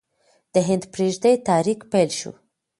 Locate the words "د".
0.53-0.55